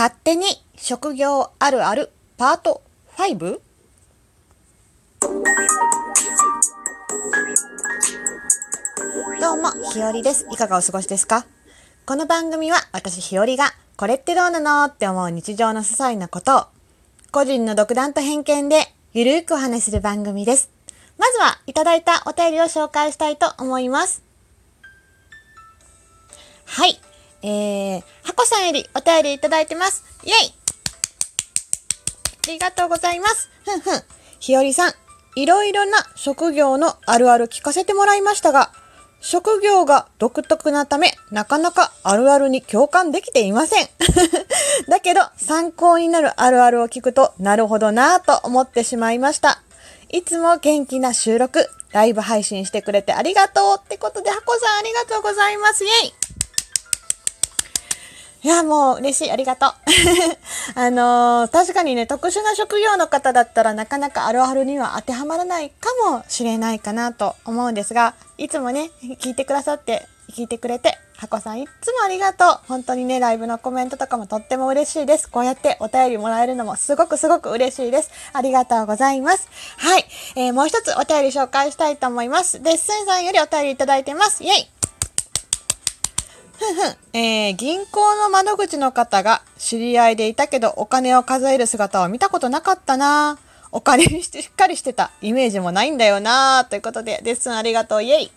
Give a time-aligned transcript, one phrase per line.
[0.00, 0.46] 勝手に
[0.76, 2.80] 職業あるあるパート
[3.18, 3.60] 5?
[9.38, 10.46] どうも、ひよりです。
[10.50, 11.44] いかがお過ごしですか？
[12.06, 16.64] この番組は私ひよりがこれってどうなのって思う日常の些細なことを
[17.30, 20.70] 個人の独断と偏見でゆるーくお話しする番組です。
[21.18, 24.22] まずはいただいたお便りを紹介したいと思います。
[26.64, 26.98] はい。
[27.42, 30.04] えー、はこさんよりお便りいただいてます。
[30.24, 30.54] イェイ
[32.48, 33.50] ありがとうございます。
[33.64, 34.02] ふんふん。
[34.38, 34.92] ひよりさん、
[35.36, 38.72] いろいろな職業のあるある聞かせてもらいましたが、
[39.20, 43.88] 職業が独特なため、なかなかあるあるに共感できていません。
[44.88, 49.62] だけど、参考になるあるあるを聞くと、なるほどなぁと思ってしまいました。
[50.08, 55.84] いつも元気な収録、ライブ配信してくれてありがとうってことで、はこさんありがとうございます。
[55.84, 56.19] イェイ
[58.50, 59.30] や、もう嬉しい。
[59.30, 59.72] ありがとう。
[60.74, 68.90] あのー確かにね、特殊な職業の方だったらなかなかあるあるには当てはまらないかもしれないかなと思うんですが、いつもね、
[69.20, 72.60] 聞いてくださって、聞いてくれて、はこさんいつもありがとう。
[72.66, 75.28] 本当にね、ライブのコメントとかもとっても嬉しいです。
[75.28, 78.10] こうやってお便りもらえるのもすごくすごく嬉しいです。
[78.32, 79.48] ありがとうございます。
[79.76, 80.06] はい。
[80.36, 82.62] えーもう一つお便り紹介したいと思います。
[82.62, 84.42] デッセンさんよりお便りいただいてます。
[84.42, 84.70] イェイ、
[87.12, 93.38] えー、銀行の窓口の方が知り合いでいたけどお金を数える姿は見たことなかったな。
[93.72, 96.64] お金にしてしっかりしてたイメージもないんだよな。
[96.68, 98.32] ということで、デッスンありがとう、イェイ。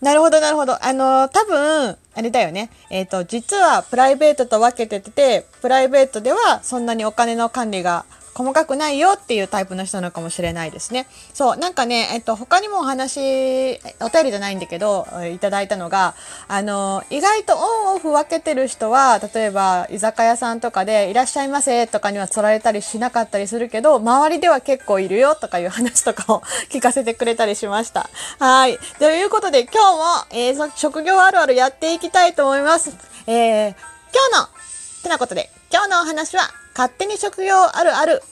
[0.00, 0.84] なるほど、なるほど。
[0.84, 2.70] あのー多分、あれだよね。
[2.90, 11.06] えっ、と、実はプライベートと分けてて、プライベートではそんなにお金の管理が細かくないよっていうタイプの人なのかもしれないですね。
[11.34, 16.14] そう、なんかね、えっ、と、他にもお話、お便りじゃないんだけど、えいただいたのが、
[16.46, 28.08] あの意外とオンオフ分けてる人は、例えば、居酒屋さんとかで、いらっしゃいませとかには釣られたりしなかったりするけど、周りでは結構いるよとかいう話とかを 聞かせてくれたりしました。
[28.38, 28.78] はい。
[28.98, 32.92] ということで、今日も、えー職業あるあるやっていきたいと思います。
[33.26, 33.74] えー
[34.10, 34.48] 今日の、
[35.02, 38.22] てなことで、今日のお話は、勝手に職業あるある、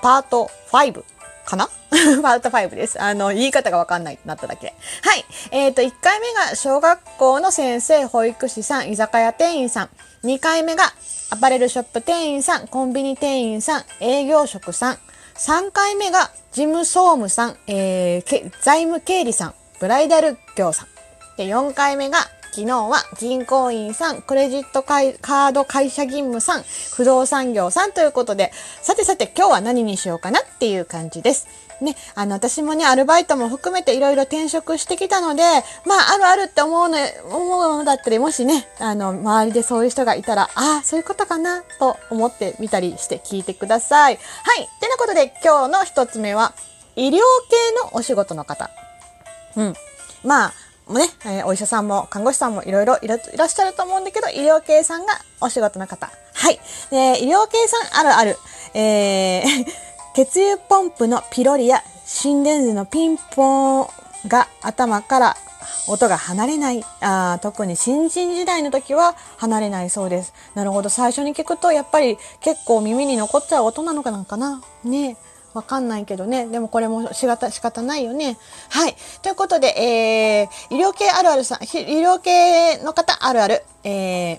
[0.00, 1.02] パート5
[1.44, 1.68] かな？
[2.22, 3.02] パート5です。
[3.02, 4.76] あの、言い方がわかんないってなっただけ。
[5.02, 5.24] はい。
[5.50, 9.88] えっ、と、1回目が小学校の先生、保育士さん、居酒屋店員さん。
[10.22, 10.92] 2回目が
[11.30, 14.98] アパレルショップ店員さん、コンビニ店員さん、営業職さん。
[15.34, 20.86] 3回目が事務総務さん、えー財務経理さん、ブライダル業さん。
[21.36, 22.18] で、4回目が、
[22.58, 26.64] 昨日は銀行員さん、クレジットカード会社勤務さん、
[26.96, 28.50] 不動産業さんということで、
[28.82, 31.46] さてさて今日は何にしようかなっていう感じです。
[31.80, 35.44] ね、あの、私もね、アルバイトも含めていろいろ転職してきたので、
[35.86, 36.98] まあ、あるあるって思うの、
[37.30, 44.16] 思うのだったり、もしね、あの、周りでそういう人がいたら、ああ、そういうことかな、と思ってみたりして聞いてください。
[44.16, 44.68] はい。
[44.80, 46.54] てなことで今日の一つ目は、
[46.96, 47.20] 医療系
[47.84, 48.68] のお仕事の方。
[49.54, 49.74] うん。
[50.24, 50.52] まあ、
[50.88, 56.10] ね、えーお医者さんも看護師さんもいろいろいらっしゃると思うんだけど、医療系さんがお仕事の方。
[56.34, 56.60] はい。
[56.90, 58.38] で、医療系さんあるある。
[58.74, 59.66] えー
[60.14, 63.88] 血油ポンプのピロリや心電図のピンポン
[64.26, 65.36] が頭から
[65.86, 75.16] 音が離れないあ特に新人時代の時は離れないそうですなるほど最初に聞くとやっぱり結構耳に残っちゃう音なのかなんかなね
[75.54, 76.46] わかんないけどね。
[76.46, 78.38] でもこれも仕方、仕方ないよね。
[78.68, 78.96] はい。
[79.22, 83.62] ということで、えー、医療系あるあるさん、医療系の方あるある。
[83.84, 84.38] えー、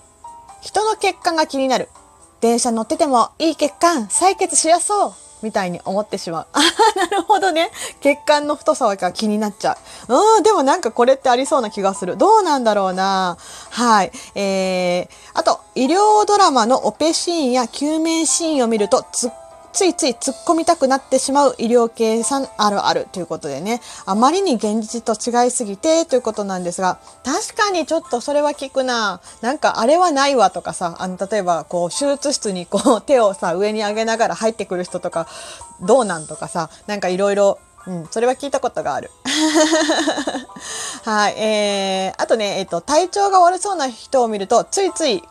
[0.60, 1.88] 人の血管が気になる。
[2.40, 5.14] 電車乗っててもいい血管、採血しやそう。
[5.42, 6.46] みたいに思ってしまう。
[6.52, 7.70] あーなるほどね。
[8.00, 9.76] 血管の太さが気になっちゃ
[10.08, 10.14] う。
[10.14, 12.16] うん、でもなんかこれってありそうな気がする。
[12.16, 13.36] どうなんだろうな。
[13.70, 14.12] はい。
[14.34, 19.30] えー、あと、医療ドラマのオペシーンや救命シーンを見ると、つ
[19.72, 29.20] ついつい突っ込みたくなってしまう医療系さんあるあるということでね、あまりに現実と違いすぎてということなんですが、確かにちょっとそれは聞くな。
[29.40, 35.26] なんかあれはないわとかさ、あの、例えばこう手術室にこう手をさ、上に上げながら入ってくる人とか、
[35.80, 39.10] どうなんとかさ、なんかいろいろうん、それは聞いたことがある。
[41.04, 45.24] はい、えー、あとね、えっ、と、体調が悪そうな人を見ると、ついつい、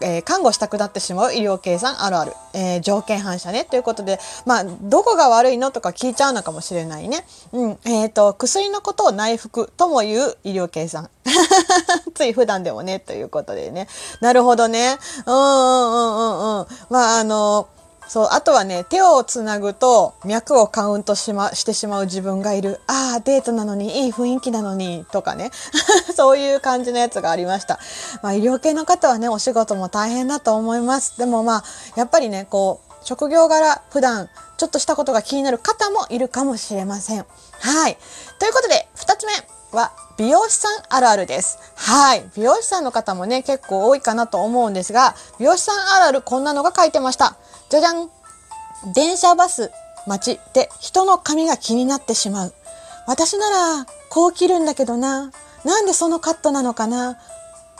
[0.00, 3.64] えー看護したくなってしまう医療計算あるある、えー条件反射ね。
[3.64, 7.24] ということでまあどこが悪いのとか聞いちゃうのかもしれないね。
[7.52, 7.78] うん。
[7.84, 11.10] えっ、と薬のことを内服とも言う医療計算。
[12.14, 13.00] つい普段でもね。
[13.00, 13.88] ということでね。
[14.20, 14.98] なるほどね。
[15.26, 16.66] うんうんうんうんうん。
[16.90, 17.68] まああの
[18.08, 22.80] そう、あとはね、手をつなぐと脈をカウントしま、してしまう自分がいる。
[22.86, 25.50] ああ、デートなのに、いい雰囲気なのに、とかね。
[26.16, 27.78] そういう感じのやつがありました。
[28.22, 31.18] まあ、医療系の方はね、お仕事も大変だと思います。
[31.18, 31.64] でもまあ、
[31.96, 37.24] やっぱりね、こう、職業柄、普段、ちょっとしたことが気になる方もいるかもしれません。
[37.60, 37.96] はい。
[38.38, 39.32] ということで、二つ目
[39.72, 41.58] は、美容師さんあるあるです。
[41.76, 42.28] はい。
[42.36, 47.36] 美容師さんの方もね、結構多いかなと思うんですが、美容師さんあるあるこんなのが書いてました。
[47.70, 48.10] じゃじゃん
[48.94, 49.70] 電車バス
[50.06, 52.54] 待ちで人の髪が気になってしまう。
[53.06, 55.30] 私ならこう切るんだけどな。
[55.64, 57.18] なんでそのカットなのかな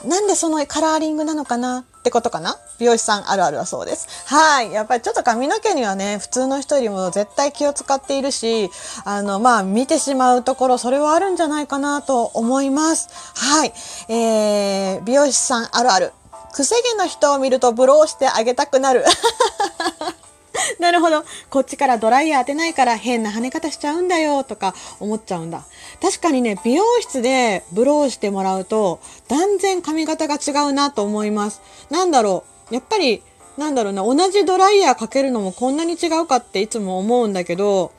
[0.05, 2.57] なんでそのカラーリングなのかなってことかな？
[2.79, 4.07] 美容師さんあるあるはそうです。
[4.25, 4.71] はい。
[4.71, 8.69] やっぱりちょっと髪の毛にはね、普通の人よりも絶対気を使っているし、
[9.03, 13.09] あの、まあ、見てしまうところ、それはあるんじゃないかなと思います。
[13.35, 13.73] はい。
[14.07, 16.13] えー、美容師さんあるある。
[16.53, 19.03] くせ毛の人を見るとブローしてあげたくなる。
[20.79, 21.23] なるほど。
[21.49, 25.65] こっちからドライヤー当てないから変な跳ね方しちゃうんだよとか思っちゃうんだ。
[26.01, 31.61] 確かにね、美容室でブローしてもらうと断然髪型が違うなと思います。
[31.89, 32.73] なんだろう。
[32.73, 33.23] やっぱり、
[33.57, 37.91] なんだろうな、同じドライヤーかけるのもこんなに違うかっていつも思うんだけど、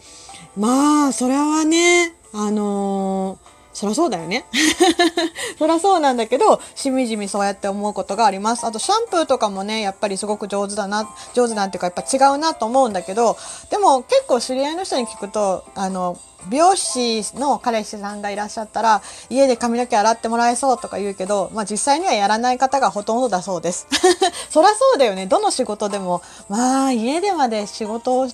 [0.56, 4.44] まあ、それはね、あのーそりゃそうだよね。
[5.58, 8.67] そりゃそうなんだけど、しみじみそうやって思うことがあります。
[8.67, 13.37] あとシャンプーとかもね、やっぱりすごく上手だな、上手なんていうかやっぱ違うなと思うんだけど、
[13.70, 16.17] でも結構知り合いの人に聞くと、あの、
[16.49, 23.87] 美容師の彼氏さんがいらっしゃったら、家で髪の毛洗ってもらえそうとか言うけど、まあ実際にはやらない方がほとんどだそうです。
[24.50, 25.26] そりゃそうだよね。
[25.26, 28.28] どの仕事でも、まあ家でまで仕事を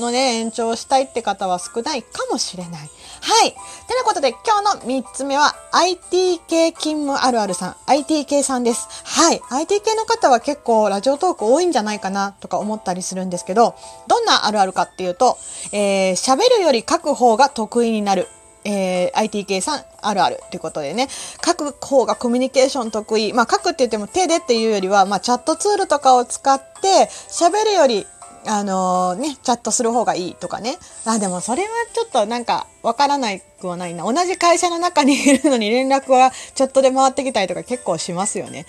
[0.00, 2.90] のね、延長したいって方は少ないかもしれない。
[3.20, 3.52] はい。
[3.52, 3.56] て
[3.94, 8.88] なことで今日の3つ目は IT 系勤務あるあるさん、IT 系さんです。
[9.04, 9.40] はい。
[9.50, 13.74] IT 系の方は結構ラジオトーク多いんじゃないかなとか思ったりするんですけど、
[14.08, 15.38] どんなあるあるかっていうと、
[15.72, 18.28] えー、喋るより書く方が得意になる。
[18.64, 21.08] えー、IT 系さんあるあるということでね、
[21.44, 23.32] 書く方がコミュニケーション得意。
[23.32, 28.06] まあ書くって言っても手でっていうよりは、まあチャットツールとかを使って喋るより
[28.46, 30.78] あの、ね、チャットする方がいいとかね。
[31.04, 34.10] あ、でもそれはちょっとなんかわからないくはないな。
[34.10, 38.66] 同じ会社の中にいるのに連絡はチャットで回ってきたりとか結構しますよね。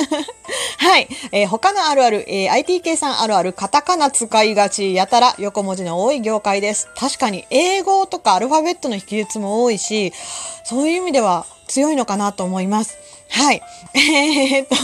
[0.78, 1.08] はい。
[1.32, 6.88] えー、他のあるある、えー、IT 系さんあるある、カタカナ使いがち、やたら横文字の多い業界です。
[6.94, 10.12] 確かに英語とかアルファベットの比率も多いし、
[10.64, 12.98] そういう意味では強いのかなと思います。
[13.30, 13.62] はい。
[13.94, 14.76] えー、っと、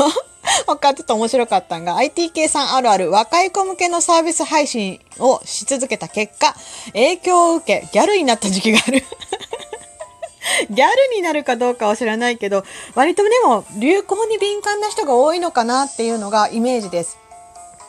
[0.66, 6.54] 他ちょっと面白かったんが、IT 系さんあるある若い子向けのサービス配信をし続けた結果、
[6.92, 9.02] 影響を受け、ギャルになった時期がある。
[10.70, 12.64] ギャルになるかどうかは知らないけど、
[12.94, 17.18] 割とでも流行に敏感な人が多いのかなっていうのがイメージです。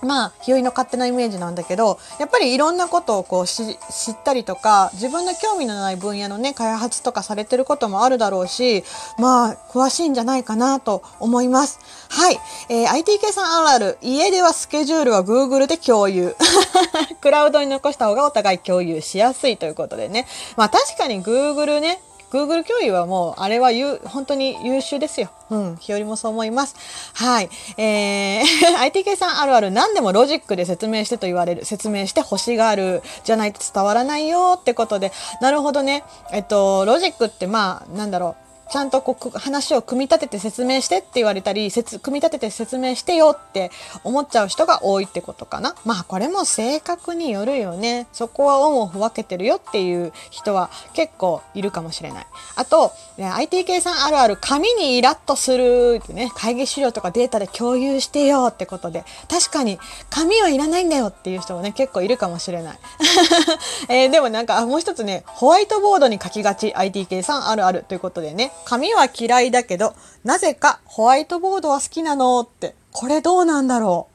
[0.01, 3.75] まあ、ひよいの勝手なイメージなんだけど、やっぱりいろんなことをこう知っ
[4.23, 8.83] たりとか、自分の興味のない分野のね、開発とかされてることもあるだろうし、
[9.17, 11.79] まあ、詳しいんじゃないかなと思います。
[12.09, 12.39] はい。
[12.69, 16.35] えー、IT 系さんあるある、家ではスケジュールは Google で共有。
[17.21, 20.27] クラウドに残した方がお互い共有しやすいということでね。
[20.55, 23.71] まあ確かに Google ね、Google 教諭はもう、あれは
[24.05, 25.29] 本当に優秀ですよ。
[25.49, 26.75] うん、日和もそう思います。
[27.13, 27.49] はい。
[27.77, 28.43] えー、
[28.91, 31.65] ITK さんあるある何でもロジックで説明してと言われる。
[31.65, 33.01] 説明して欲しがる。
[33.23, 35.11] じゃないと伝わらないよってことで。
[35.41, 36.03] なるほどね。
[36.31, 38.48] えっと、ロジックってまあ、なんだろう。
[38.71, 43.71] ちゃんとこう話を組み立てて説明してって言われたり、組み立てて説明してよって
[44.03, 45.75] 思っちゃう人が多いってことかな。
[45.85, 48.07] まあこれも性格によるよね。
[48.11, 52.27] そこはオンオフ分けてるよっていう人は結構いるかもしれない。
[52.55, 62.79] あと、IT 系さんあるある紙にイラッとするってね、会議資料とかデータで共有してよってことで、確かに紙はいらないんだよっていう人もね、結構いるかもしれない。
[63.89, 74.07] えー、でもなんか、もう一つね、ホワイトボードに書きがち IT 系さんあるあるということでね、紙は嫌いだけど、なぜかホワイトボードは好きなのって、これどうなんだろ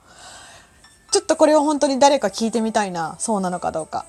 [1.08, 1.12] う？
[1.12, 3.16] ちょっとこれを本当に誰か聞いてみたいな。
[3.18, 4.04] そうなのかどうか。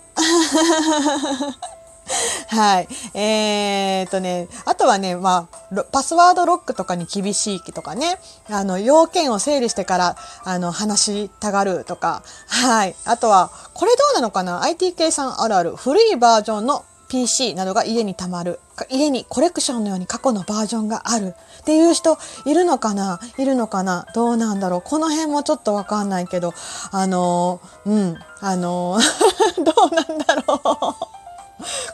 [2.50, 2.88] はい。
[3.14, 8.20] えー、っとね、あとはね、まあ、パスワードロックとかに厳しいとかね、
[8.50, 12.96] あの、要件を整理してから、あの、話したがるとか、はい。
[13.06, 18.60] あとは、これどうなのかな ?IT 系さんあるある、古いバージョンの PC などが家に溜まる。
[18.90, 23.20] 家にコレクションのように過去のバージョンがあるっていう人いるのかな？
[23.38, 24.06] いるのかな？
[24.14, 24.82] どうなんだろう？
[24.82, 26.54] この辺もちょっとわかんないけど、
[26.92, 31.15] あのー、うん、あのー、 どうなんだろう？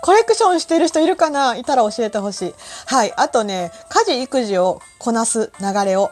[0.02, 1.56] コレクションしてる人いるかな？
[1.56, 2.56] いたら教えてほしい。
[2.86, 3.14] はい。
[3.16, 6.12] あとね、家事育児をこなす流れを、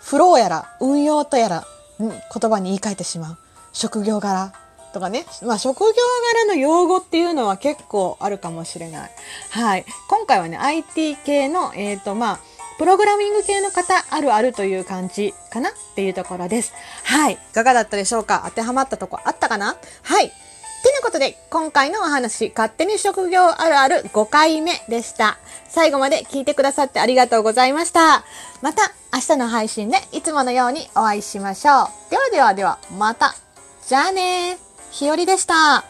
[0.00, 1.66] フローやら運用とやら
[1.98, 2.18] うん言
[2.50, 3.38] 葉に言い換えてしまう。
[3.72, 4.52] 職業柄
[4.92, 5.26] とかね。
[5.42, 5.86] まあ、職業
[6.34, 9.10] 柄の用語っていうのは結構あるかもしれない。
[9.50, 9.84] はい。
[10.08, 12.40] 今回はね、IT 系の、えっ、ー、と、まあ、
[12.78, 16.72] プログラミング系の方あるあるという感じかなっていうところです。
[17.04, 17.34] はい。
[17.34, 18.42] いかがだったでしょうか？
[18.46, 19.76] 当てはまったとこあったかな？
[20.02, 20.32] はい。
[20.82, 25.38] てなことで、今回のお話、勝手に職業あるある5回目でした。
[25.68, 28.24] 最後まで聞いてくださってありがとうございました。
[28.62, 32.10] また明日の配信でいつものようにお会いしましょう。
[32.10, 33.34] ではではでは、また。
[33.86, 34.58] じゃあね
[34.90, 35.89] ひよりでした。